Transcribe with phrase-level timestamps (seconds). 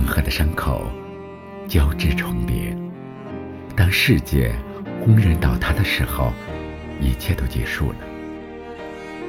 [0.00, 0.90] 缝合的伤口，
[1.68, 2.74] 交织重叠。
[3.76, 4.50] 当世界
[5.04, 6.32] 轰然倒塌的时候，
[7.02, 7.98] 一切都结束了。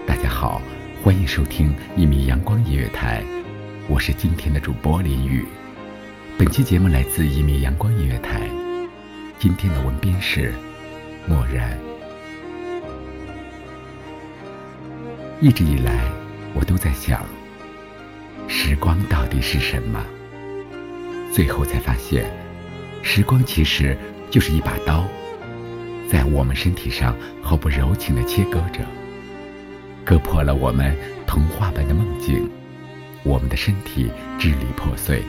[0.08, 0.62] 大家好，
[1.04, 3.22] 欢迎收听一米阳光音乐台，
[3.90, 5.46] 我是今天的主播林雨。
[6.38, 8.50] 本期节目来自一米阳光音乐台，
[9.38, 10.54] 今天的文编是
[11.28, 11.78] 漠然。
[15.42, 16.00] 一直以来，
[16.54, 17.26] 我都在想。
[18.48, 20.02] 时光到底是什么？
[21.32, 22.30] 最后才发现，
[23.02, 23.98] 时光其实
[24.30, 25.08] 就是一把刀，
[26.10, 28.86] 在我们身体上毫不柔情的切割着，
[30.04, 30.96] 割破了我们
[31.26, 32.50] 童话般的梦境，
[33.24, 35.24] 我们的身体支离破碎，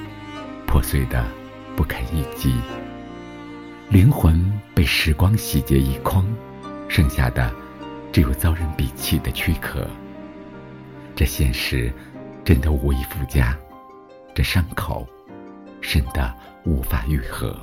[0.66, 1.24] 破碎的
[1.76, 2.54] 不堪一击，
[3.88, 6.24] 灵魂被时光洗劫一空，
[6.88, 7.54] 剩下的
[8.10, 9.88] 只有遭人鄙弃的躯壳。
[11.14, 11.92] 这现实。
[12.44, 13.56] 真的无以复加，
[14.34, 15.06] 这伤口
[15.82, 16.34] 深的
[16.64, 17.54] 无法愈合。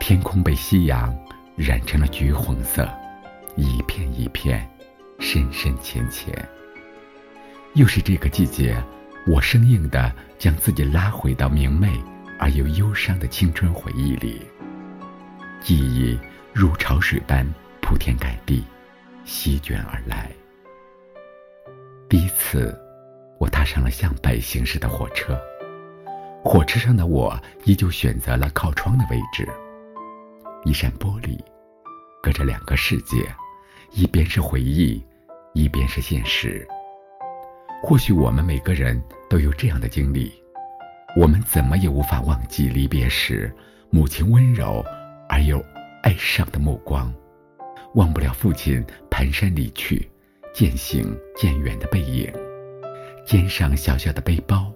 [0.00, 1.16] 天空被夕阳
[1.54, 2.90] 染成了橘红色，
[3.54, 4.68] 一片一片，
[5.20, 6.34] 深深浅浅。
[7.74, 8.82] 又是这个季节，
[9.26, 12.02] 我生硬的将自己拉回到明媚
[12.38, 14.42] 而又忧伤的青春回忆里。
[15.60, 16.18] 记忆
[16.52, 17.46] 如潮水般
[17.80, 18.64] 铺天盖地，
[19.24, 20.32] 席卷而来。
[22.08, 22.76] 第一次。
[23.38, 25.36] 我踏上了向北行驶的火车，
[26.44, 29.48] 火车上的我依旧选择了靠窗的位置。
[30.64, 31.38] 一扇玻璃，
[32.20, 33.24] 隔着两个世界，
[33.92, 35.02] 一边是回忆，
[35.54, 36.66] 一边是现实。
[37.80, 40.32] 或许我们每个人都有这样的经历，
[41.16, 43.52] 我们怎么也无法忘记离别时
[43.90, 44.84] 母亲温柔
[45.28, 45.64] 而又
[46.02, 47.12] 哀伤的目光，
[47.94, 50.10] 忘不了父亲蹒跚离去、
[50.52, 52.32] 渐行渐远的背影。
[53.24, 54.72] 肩上小小的背包，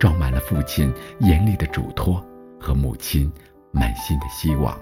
[0.00, 2.24] 装满了父亲严厉的嘱托
[2.58, 3.30] 和母亲
[3.70, 4.76] 满心的希望。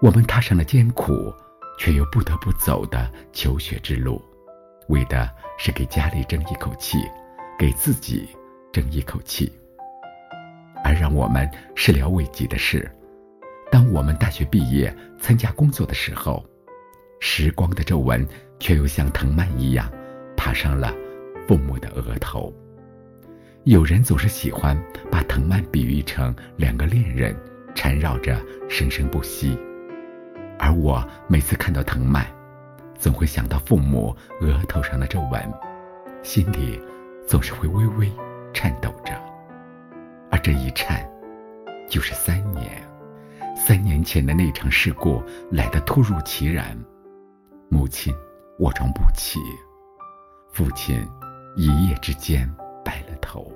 [0.00, 1.34] 我们踏上了艰苦
[1.76, 4.22] 却又不得不走的求学之路，
[4.88, 5.28] 为的
[5.58, 6.98] 是给家里争一口气，
[7.58, 8.28] 给自己
[8.72, 9.52] 争一口气。
[10.84, 12.88] 而让我们始料未及的是，
[13.72, 16.44] 当我们大学毕业参加工作的时候，
[17.18, 18.24] 时光的皱纹
[18.60, 19.90] 却又像藤蔓一样
[20.36, 20.94] 爬上了。
[21.48, 22.54] 父母的额头。
[23.68, 24.74] 有人总是喜欢
[25.10, 27.38] 把藤蔓比喻成两个恋人
[27.74, 29.58] 缠绕着生生不息，
[30.58, 32.24] 而我每次看到藤蔓，
[32.98, 35.52] 总会想到父母额头上的皱纹，
[36.22, 36.80] 心里
[37.26, 38.10] 总是会微微
[38.54, 39.12] 颤抖着。
[40.30, 41.06] 而这一颤，
[41.90, 42.82] 就是三年。
[43.54, 46.74] 三年前的那场事故来得突如其然，
[47.68, 48.14] 母亲
[48.60, 49.38] 卧床不起，
[50.54, 51.06] 父亲。
[51.56, 52.48] 一夜之间
[52.84, 53.52] 白了头，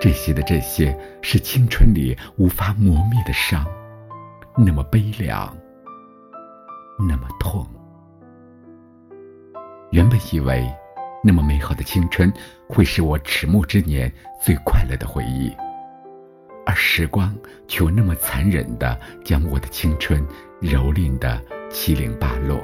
[0.00, 3.66] 这些的这些是青春里无法磨灭的伤，
[4.56, 5.54] 那么悲凉，
[6.98, 7.66] 那么痛。
[9.90, 10.66] 原本以为，
[11.22, 12.32] 那么美好的青春
[12.66, 14.10] 会是我迟暮之年
[14.42, 15.54] 最快乐的回忆，
[16.64, 17.36] 而时光
[17.68, 20.26] 却那么残忍的将我的青春
[20.62, 21.38] 蹂躏的
[21.68, 22.58] 七零八落。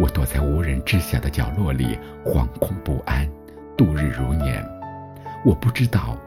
[0.00, 3.30] 我躲在无人知晓的角落里，惶恐不安，
[3.76, 4.73] 度日如年。
[5.44, 6.18] 我不知道，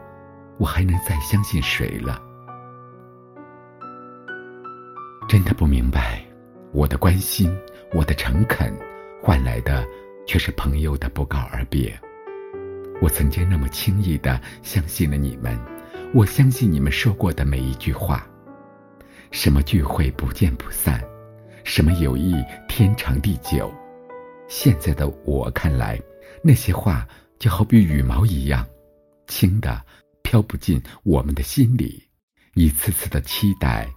[0.58, 2.22] 我还能再相信谁了？
[5.28, 6.24] 真的不明白，
[6.72, 7.52] 我的关心，
[7.92, 8.72] 我的诚恳，
[9.20, 9.84] 换来的
[10.24, 11.92] 却是朋友的不告而别。
[13.02, 15.58] 我曾经那么轻易的相信了你们，
[16.14, 18.24] 我相信你们说过的每一句话。
[19.32, 21.02] 什么聚会不见不散，
[21.64, 22.34] 什么友谊
[22.68, 23.72] 天长地久。
[24.46, 26.00] 现在的我看来，
[26.40, 27.06] 那些话
[27.38, 28.64] 就好比羽毛一样，
[29.28, 29.80] 轻的
[30.22, 32.02] 飘不进我们的心里。
[32.54, 33.88] 一次次的期待，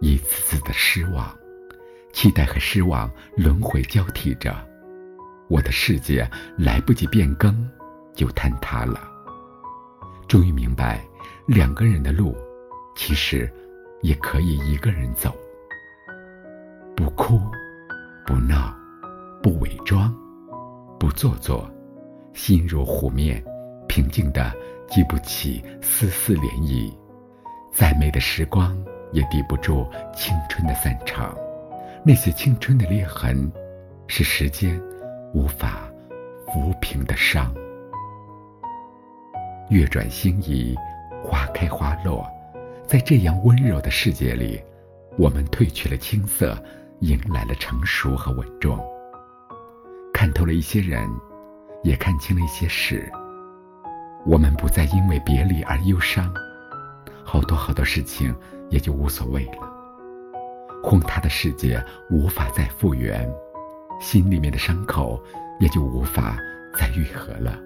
[0.00, 1.30] 一次次的失望，
[2.14, 4.56] 期待和失望轮回交替着，
[5.50, 6.26] 我的世界
[6.56, 7.68] 来不及变更，
[8.14, 9.06] 就坍塌了。
[10.26, 11.06] 终于明白，
[11.46, 12.34] 两个人的路，
[12.96, 13.52] 其实。
[14.02, 15.32] 也可以一个人走，
[16.96, 17.40] 不哭，
[18.26, 18.76] 不闹，
[19.40, 20.12] 不伪装，
[20.98, 21.70] 不做作，
[22.34, 23.40] 心如湖面，
[23.92, 24.50] 平静的
[24.88, 26.90] 记不起丝丝涟漪。
[27.70, 28.74] 再美的时光
[29.12, 31.36] 也抵不住青春的散场，
[32.02, 33.52] 那些青春的裂痕，
[34.06, 34.80] 是时间
[35.34, 35.92] 无法
[36.46, 37.54] 抚平的伤。
[39.68, 40.74] 月转星移，
[41.22, 42.26] 花开花落。
[42.86, 44.58] 在这样温柔的世界里，
[45.18, 46.56] 我们褪去了青涩，
[47.00, 48.82] 迎来了成熟和稳重。
[50.14, 51.06] 看透了一些人，
[51.82, 53.12] 也看清了一些事。
[54.24, 56.32] 我们不再因为别离而忧伤，
[57.24, 58.34] 好多好多事情
[58.70, 59.68] 也就无所谓了。
[60.82, 63.28] 轰塌的世界无法再复原，
[64.00, 65.22] 心里面的伤口
[65.60, 66.36] 也就无法
[66.78, 67.58] 再愈合了。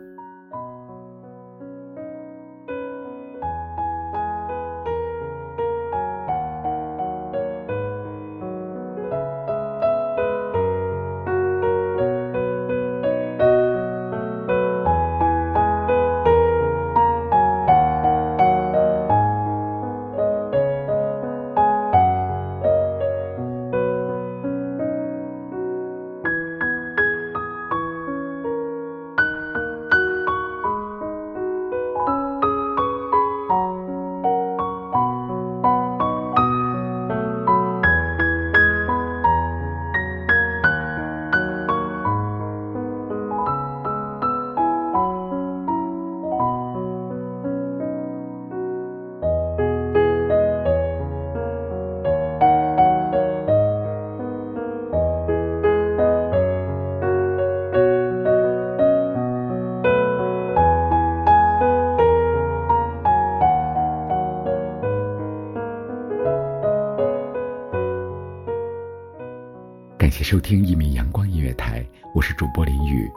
[70.28, 73.08] 收听一米阳光音乐台，我是主播林雨。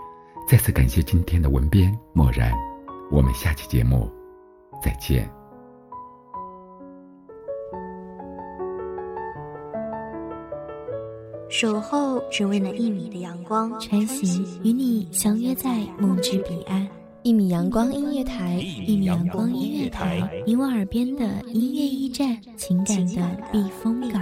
[0.47, 2.53] 再次感谢今天的文编漠然，
[3.09, 4.07] 我们下期节目
[4.79, 5.27] 再见。
[11.49, 16.87] 守候只为那一米的阳光，穿行与你相约在梦之彼岸。
[17.23, 24.21] 一米阳光音乐台，一米阳光音乐台，你我耳边的音乐驿站，情感的避风港。